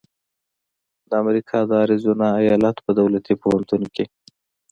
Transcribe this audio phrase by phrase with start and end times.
[1.09, 4.05] د امریکا د اریزونا ایالت په دولتي پوهنتون کې